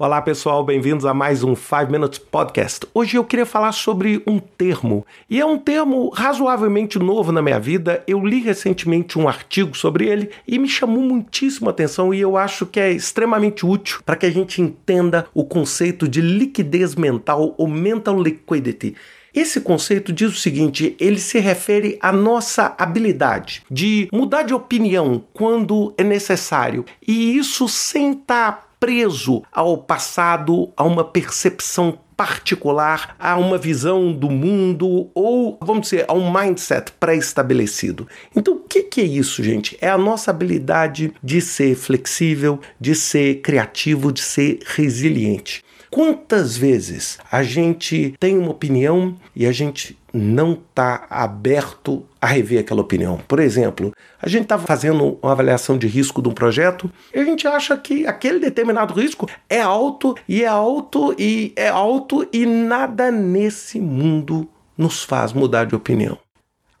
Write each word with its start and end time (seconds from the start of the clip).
Olá 0.00 0.22
pessoal, 0.22 0.62
bem-vindos 0.62 1.04
a 1.04 1.12
mais 1.12 1.42
um 1.42 1.56
5 1.56 1.90
Minutes 1.90 2.20
Podcast. 2.20 2.86
Hoje 2.94 3.16
eu 3.16 3.24
queria 3.24 3.44
falar 3.44 3.72
sobre 3.72 4.22
um 4.28 4.38
termo, 4.38 5.04
e 5.28 5.40
é 5.40 5.44
um 5.44 5.58
termo 5.58 6.08
razoavelmente 6.10 7.00
novo 7.00 7.32
na 7.32 7.42
minha 7.42 7.58
vida. 7.58 8.04
Eu 8.06 8.24
li 8.24 8.38
recentemente 8.38 9.18
um 9.18 9.26
artigo 9.26 9.76
sobre 9.76 10.06
ele 10.06 10.30
e 10.46 10.56
me 10.56 10.68
chamou 10.68 11.02
muitíssimo 11.02 11.68
a 11.68 11.72
atenção 11.72 12.14
e 12.14 12.20
eu 12.20 12.36
acho 12.36 12.64
que 12.64 12.78
é 12.78 12.92
extremamente 12.92 13.66
útil 13.66 13.98
para 14.06 14.14
que 14.14 14.26
a 14.26 14.30
gente 14.30 14.62
entenda 14.62 15.26
o 15.34 15.44
conceito 15.44 16.06
de 16.06 16.20
liquidez 16.20 16.94
mental 16.94 17.56
ou 17.58 17.66
mental 17.66 18.22
liquidity. 18.22 18.94
Esse 19.34 19.60
conceito 19.60 20.12
diz 20.12 20.30
o 20.30 20.40
seguinte: 20.40 20.96
ele 21.00 21.18
se 21.18 21.40
refere 21.40 21.98
à 22.00 22.12
nossa 22.12 22.72
habilidade 22.78 23.62
de 23.68 24.08
mudar 24.12 24.42
de 24.42 24.54
opinião 24.54 25.24
quando 25.32 25.92
é 25.98 26.04
necessário, 26.04 26.84
e 27.06 27.36
isso 27.36 27.68
sem 27.68 28.12
estar 28.12 28.67
preso 28.78 29.42
ao 29.52 29.78
passado, 29.78 30.72
a 30.76 30.84
uma 30.84 31.04
percepção 31.04 31.98
particular, 32.16 33.14
a 33.16 33.36
uma 33.36 33.56
visão 33.56 34.12
do 34.12 34.28
mundo 34.28 35.08
ou, 35.14 35.56
vamos 35.62 35.82
dizer, 35.82 36.04
a 36.08 36.12
um 36.12 36.32
mindset 36.32 36.90
pré-estabelecido. 36.98 38.08
Então, 38.34 38.54
o 38.54 38.58
que, 38.58 38.82
que 38.82 39.00
é 39.00 39.04
isso, 39.04 39.40
gente? 39.40 39.78
É 39.80 39.88
a 39.88 39.96
nossa 39.96 40.32
habilidade 40.32 41.12
de 41.22 41.40
ser 41.40 41.76
flexível, 41.76 42.58
de 42.80 42.96
ser 42.96 43.40
criativo, 43.40 44.12
de 44.12 44.20
ser 44.20 44.58
resiliente. 44.66 45.64
Quantas 45.90 46.56
vezes 46.56 47.18
a 47.30 47.42
gente 47.42 48.14
tem 48.20 48.36
uma 48.36 48.50
opinião 48.50 49.16
e 49.34 49.46
a 49.46 49.52
gente 49.52 49.98
não 50.12 50.52
está 50.52 51.06
aberto 51.08 52.04
a 52.20 52.26
rever 52.26 52.60
aquela 52.60 52.80
opinião. 52.80 53.18
Por 53.28 53.38
exemplo, 53.38 53.92
a 54.20 54.28
gente 54.28 54.42
está 54.42 54.58
fazendo 54.58 55.18
uma 55.22 55.32
avaliação 55.32 55.78
de 55.78 55.86
risco 55.86 56.20
de 56.20 56.28
um 56.28 56.32
projeto 56.32 56.90
e 57.14 57.18
a 57.18 57.24
gente 57.24 57.46
acha 57.46 57.76
que 57.76 58.06
aquele 58.06 58.38
determinado 58.38 58.94
risco 58.94 59.28
é 59.48 59.60
alto 59.60 60.14
e 60.28 60.42
é 60.42 60.46
alto 60.46 61.14
e 61.18 61.52
é 61.56 61.68
alto 61.68 62.26
e 62.32 62.44
nada 62.44 63.10
nesse 63.10 63.80
mundo 63.80 64.48
nos 64.76 65.02
faz 65.02 65.32
mudar 65.32 65.64
de 65.64 65.74
opinião. 65.74 66.18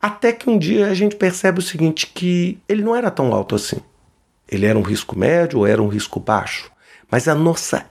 Até 0.00 0.32
que 0.32 0.48
um 0.48 0.58
dia 0.58 0.86
a 0.86 0.94
gente 0.94 1.16
percebe 1.16 1.58
o 1.58 1.62
seguinte, 1.62 2.06
que 2.06 2.58
ele 2.68 2.82
não 2.82 2.94
era 2.94 3.10
tão 3.10 3.34
alto 3.34 3.54
assim. 3.54 3.78
Ele 4.48 4.64
era 4.64 4.78
um 4.78 4.82
risco 4.82 5.18
médio 5.18 5.60
ou 5.60 5.66
era 5.66 5.82
um 5.82 5.88
risco 5.88 6.20
baixo. 6.20 6.70
Mas 7.10 7.26
a 7.26 7.34
nossa 7.34 7.86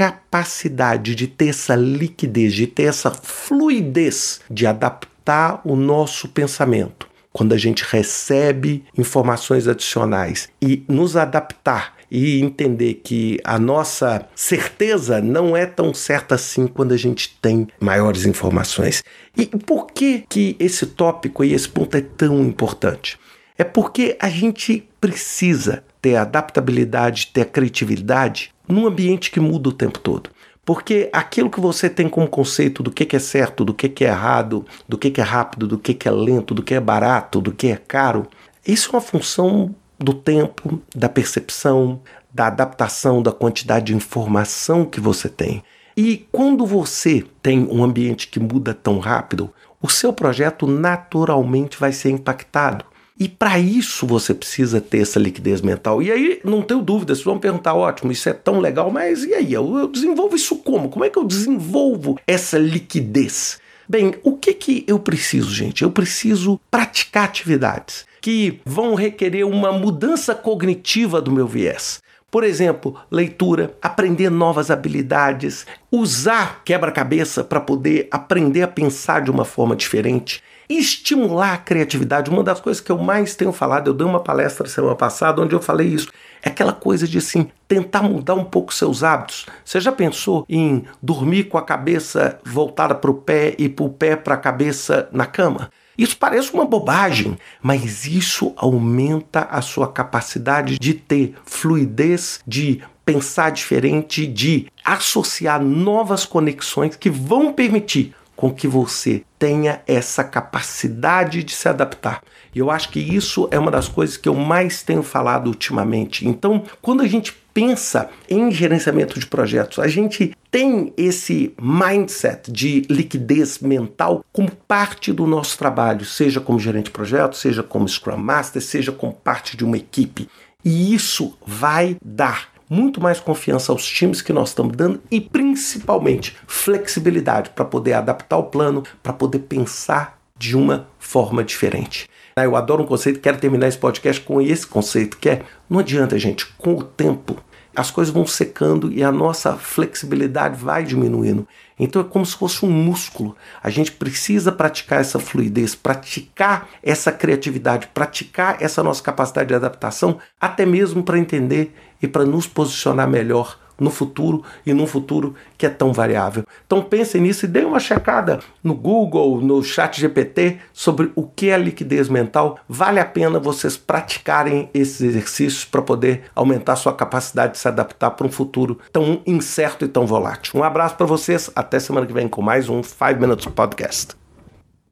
capacidade 0.00 1.14
de 1.14 1.26
ter 1.26 1.48
essa 1.48 1.76
liquidez, 1.76 2.54
de 2.54 2.66
ter 2.66 2.84
essa 2.84 3.10
fluidez 3.10 4.40
de 4.50 4.66
adaptar 4.66 5.60
o 5.62 5.76
nosso 5.76 6.26
pensamento. 6.26 7.06
Quando 7.30 7.52
a 7.52 7.58
gente 7.58 7.84
recebe 7.84 8.82
informações 8.96 9.68
adicionais 9.68 10.48
e 10.62 10.82
nos 10.88 11.18
adaptar 11.18 11.96
e 12.10 12.40
entender 12.40 12.94
que 13.04 13.38
a 13.44 13.58
nossa 13.58 14.26
certeza 14.34 15.20
não 15.20 15.54
é 15.54 15.66
tão 15.66 15.92
certa 15.92 16.34
assim 16.36 16.66
quando 16.66 16.92
a 16.92 16.96
gente 16.96 17.38
tem 17.42 17.68
maiores 17.78 18.24
informações. 18.24 19.04
E 19.36 19.44
por 19.44 19.88
que 19.88 20.24
que 20.30 20.56
esse 20.58 20.86
tópico 20.86 21.44
e 21.44 21.52
esse 21.52 21.68
ponto 21.68 21.94
é 21.94 22.00
tão 22.00 22.40
importante? 22.40 23.18
É 23.60 23.64
porque 23.64 24.16
a 24.18 24.30
gente 24.30 24.88
precisa 24.98 25.84
ter 26.00 26.16
adaptabilidade, 26.16 27.26
ter 27.26 27.44
criatividade 27.44 28.54
num 28.66 28.86
ambiente 28.86 29.30
que 29.30 29.38
muda 29.38 29.68
o 29.68 29.72
tempo 29.74 29.98
todo. 29.98 30.30
Porque 30.64 31.10
aquilo 31.12 31.50
que 31.50 31.60
você 31.60 31.90
tem 31.90 32.08
como 32.08 32.26
conceito 32.26 32.82
do 32.82 32.90
que 32.90 33.14
é 33.14 33.18
certo, 33.18 33.62
do 33.62 33.74
que 33.74 34.02
é 34.02 34.08
errado, 34.08 34.64
do 34.88 34.96
que 34.96 35.20
é 35.20 35.22
rápido, 35.22 35.68
do 35.68 35.76
que 35.76 36.08
é 36.08 36.10
lento, 36.10 36.54
do 36.54 36.62
que 36.62 36.72
é 36.72 36.80
barato, 36.80 37.38
do 37.38 37.52
que 37.52 37.66
é 37.66 37.76
caro, 37.76 38.26
isso 38.66 38.88
é 38.88 38.92
uma 38.94 39.02
função 39.02 39.74
do 39.98 40.14
tempo, 40.14 40.80
da 40.96 41.10
percepção, 41.10 42.00
da 42.32 42.46
adaptação, 42.46 43.22
da 43.22 43.30
quantidade 43.30 43.88
de 43.88 43.94
informação 43.94 44.86
que 44.86 45.02
você 45.02 45.28
tem. 45.28 45.62
E 45.94 46.26
quando 46.32 46.64
você 46.64 47.26
tem 47.42 47.68
um 47.70 47.84
ambiente 47.84 48.28
que 48.28 48.40
muda 48.40 48.72
tão 48.72 48.98
rápido, 48.98 49.52
o 49.82 49.88
seu 49.90 50.14
projeto 50.14 50.66
naturalmente 50.66 51.76
vai 51.78 51.92
ser 51.92 52.08
impactado. 52.08 52.88
E 53.20 53.28
para 53.28 53.58
isso 53.58 54.06
você 54.06 54.32
precisa 54.32 54.80
ter 54.80 55.02
essa 55.02 55.20
liquidez 55.20 55.60
mental. 55.60 56.02
E 56.02 56.10
aí, 56.10 56.40
não 56.42 56.62
tenho 56.62 56.80
dúvida, 56.80 57.14
vocês 57.14 57.22
vão 57.24 57.38
perguntar, 57.38 57.74
ótimo, 57.74 58.10
isso 58.10 58.26
é 58.30 58.32
tão 58.32 58.58
legal, 58.58 58.90
mas 58.90 59.24
e 59.24 59.34
aí? 59.34 59.52
Eu, 59.52 59.76
eu 59.76 59.86
desenvolvo 59.86 60.34
isso 60.34 60.56
como? 60.56 60.88
Como 60.88 61.04
é 61.04 61.10
que 61.10 61.18
eu 61.18 61.24
desenvolvo 61.24 62.18
essa 62.26 62.56
liquidez? 62.56 63.60
Bem, 63.86 64.14
o 64.22 64.38
que 64.38 64.54
que 64.54 64.84
eu 64.86 64.98
preciso, 64.98 65.52
gente? 65.52 65.82
Eu 65.82 65.90
preciso 65.90 66.58
praticar 66.70 67.24
atividades 67.24 68.06
que 68.22 68.58
vão 68.64 68.94
requerer 68.94 69.46
uma 69.46 69.70
mudança 69.70 70.34
cognitiva 70.34 71.20
do 71.20 71.30
meu 71.30 71.46
viés. 71.46 72.00
Por 72.30 72.44
exemplo, 72.44 72.96
leitura, 73.10 73.74
aprender 73.82 74.30
novas 74.30 74.70
habilidades, 74.70 75.66
usar 75.90 76.62
quebra-cabeça 76.64 77.42
para 77.42 77.60
poder 77.60 78.08
aprender 78.10 78.62
a 78.62 78.68
pensar 78.68 79.20
de 79.22 79.30
uma 79.30 79.44
forma 79.44 79.74
diferente 79.74 80.42
estimular 80.70 81.54
a 81.54 81.58
criatividade. 81.58 82.30
Uma 82.30 82.44
das 82.44 82.60
coisas 82.60 82.80
que 82.80 82.92
eu 82.92 82.98
mais 82.98 83.34
tenho 83.34 83.52
falado, 83.52 83.88
eu 83.90 83.94
dei 83.94 84.06
uma 84.06 84.20
palestra 84.20 84.68
semana 84.68 84.94
passada 84.94 85.42
onde 85.42 85.54
eu 85.54 85.60
falei 85.60 85.88
isso, 85.88 86.08
é 86.42 86.48
aquela 86.48 86.72
coisa 86.72 87.08
de 87.08 87.18
assim, 87.18 87.50
tentar 87.70 88.02
mudar 88.02 88.34
um 88.34 88.44
pouco 88.44 88.74
seus 88.74 89.04
hábitos. 89.04 89.46
Você 89.64 89.80
já 89.80 89.92
pensou 89.92 90.44
em 90.48 90.82
dormir 91.00 91.44
com 91.44 91.56
a 91.56 91.62
cabeça 91.62 92.40
voltada 92.44 92.96
para 92.96 93.12
o 93.12 93.14
pé 93.14 93.54
e 93.56 93.68
para 93.68 93.84
o 93.84 93.88
pé 93.88 94.16
para 94.16 94.34
a 94.34 94.38
cabeça 94.38 95.08
na 95.12 95.24
cama? 95.24 95.70
Isso 95.96 96.16
parece 96.16 96.52
uma 96.52 96.64
bobagem, 96.64 97.38
mas 97.62 98.06
isso 98.06 98.52
aumenta 98.56 99.42
a 99.42 99.62
sua 99.62 99.86
capacidade 99.86 100.80
de 100.80 100.94
ter 100.94 101.34
fluidez, 101.44 102.40
de 102.44 102.82
pensar 103.04 103.50
diferente, 103.50 104.26
de 104.26 104.66
associar 104.84 105.62
novas 105.62 106.26
conexões 106.26 106.96
que 106.96 107.08
vão 107.08 107.52
permitir 107.52 108.16
com 108.40 108.50
que 108.50 108.66
você 108.66 109.22
tenha 109.38 109.82
essa 109.86 110.24
capacidade 110.24 111.44
de 111.44 111.52
se 111.52 111.68
adaptar. 111.68 112.22
E 112.54 112.58
eu 112.58 112.70
acho 112.70 112.88
que 112.88 112.98
isso 112.98 113.46
é 113.50 113.58
uma 113.58 113.70
das 113.70 113.86
coisas 113.86 114.16
que 114.16 114.30
eu 114.30 114.34
mais 114.34 114.82
tenho 114.82 115.02
falado 115.02 115.48
ultimamente. 115.48 116.26
Então, 116.26 116.64
quando 116.80 117.02
a 117.02 117.06
gente 117.06 117.34
pensa 117.52 118.08
em 118.30 118.50
gerenciamento 118.50 119.20
de 119.20 119.26
projetos, 119.26 119.78
a 119.78 119.86
gente 119.86 120.34
tem 120.50 120.90
esse 120.96 121.54
mindset 121.60 122.50
de 122.50 122.80
liquidez 122.88 123.58
mental 123.58 124.24
como 124.32 124.50
parte 124.50 125.12
do 125.12 125.26
nosso 125.26 125.58
trabalho, 125.58 126.06
seja 126.06 126.40
como 126.40 126.58
gerente 126.58 126.86
de 126.86 126.92
projetos, 126.92 127.40
seja 127.40 127.62
como 127.62 127.86
Scrum 127.86 128.16
Master, 128.16 128.62
seja 128.62 128.90
como 128.90 129.12
parte 129.12 129.54
de 129.54 129.66
uma 129.66 129.76
equipe. 129.76 130.26
E 130.64 130.94
isso 130.94 131.36
vai 131.46 131.98
dar 132.02 132.48
muito 132.70 133.00
mais 133.00 133.18
confiança 133.18 133.72
aos 133.72 133.84
times 133.84 134.22
que 134.22 134.32
nós 134.32 134.50
estamos 134.50 134.76
dando 134.76 135.02
e 135.10 135.20
principalmente 135.20 136.36
flexibilidade 136.46 137.50
para 137.50 137.64
poder 137.64 137.94
adaptar 137.94 138.38
o 138.38 138.44
plano, 138.44 138.84
para 139.02 139.12
poder 139.12 139.40
pensar 139.40 140.20
de 140.38 140.56
uma 140.56 140.86
forma 140.98 141.42
diferente. 141.42 142.08
Eu 142.36 142.54
adoro 142.54 142.84
um 142.84 142.86
conceito, 142.86 143.20
quero 143.20 143.38
terminar 143.38 143.66
esse 143.66 143.76
podcast 143.76 144.22
com 144.22 144.40
esse 144.40 144.66
conceito, 144.66 145.18
que 145.18 145.28
é 145.28 145.42
não 145.68 145.80
adianta, 145.80 146.18
gente, 146.18 146.46
com 146.56 146.74
o 146.74 146.84
tempo 146.84 147.36
as 147.74 147.90
coisas 147.90 148.12
vão 148.12 148.26
secando 148.26 148.92
e 148.92 149.02
a 149.02 149.12
nossa 149.12 149.56
flexibilidade 149.56 150.62
vai 150.62 150.84
diminuindo. 150.84 151.46
Então 151.78 152.02
é 152.02 152.04
como 152.04 152.26
se 152.26 152.36
fosse 152.36 152.64
um 152.64 152.70
músculo. 152.70 153.36
A 153.62 153.70
gente 153.70 153.92
precisa 153.92 154.52
praticar 154.52 155.00
essa 155.00 155.18
fluidez, 155.18 155.74
praticar 155.74 156.68
essa 156.82 157.10
criatividade, 157.10 157.88
praticar 157.94 158.56
essa 158.60 158.82
nossa 158.82 159.02
capacidade 159.02 159.48
de 159.48 159.54
adaptação, 159.54 160.18
até 160.40 160.66
mesmo 160.66 161.02
para 161.02 161.18
entender 161.18 161.74
e 162.02 162.08
para 162.08 162.24
nos 162.24 162.46
posicionar 162.46 163.08
melhor 163.08 163.58
no 163.80 163.90
futuro 163.90 164.44
e 164.64 164.72
num 164.72 164.86
futuro 164.86 165.34
que 165.56 165.66
é 165.66 165.70
tão 165.70 165.92
variável. 165.92 166.44
Então 166.66 166.82
pensem 166.82 167.22
nisso 167.22 167.46
e 167.46 167.48
deem 167.48 167.64
uma 167.64 167.80
checada 167.80 168.38
no 168.62 168.74
Google, 168.74 169.40
no 169.40 169.62
Chat 169.62 170.00
GPT 170.00 170.58
sobre 170.72 171.10
o 171.16 171.26
que 171.26 171.48
é 171.48 171.58
liquidez 171.58 172.08
mental. 172.08 172.58
Vale 172.68 173.00
a 173.00 173.04
pena 173.04 173.40
vocês 173.40 173.76
praticarem 173.76 174.68
esses 174.74 175.00
exercícios 175.00 175.64
para 175.64 175.82
poder 175.82 176.24
aumentar 176.34 176.76
sua 176.76 176.92
capacidade 176.92 177.54
de 177.54 177.58
se 177.58 177.66
adaptar 177.66 178.10
para 178.10 178.26
um 178.26 178.30
futuro 178.30 178.78
tão 178.92 179.22
incerto 179.26 179.84
e 179.84 179.88
tão 179.88 180.06
volátil. 180.06 180.60
Um 180.60 180.62
abraço 180.62 180.96
para 180.96 181.06
vocês, 181.06 181.50
até 181.56 181.80
semana 181.80 182.06
que 182.06 182.12
vem 182.12 182.28
com 182.28 182.42
mais 182.42 182.68
um 182.68 182.82
5 182.82 183.18
Minutes 183.18 183.46
Podcast. 183.46 184.19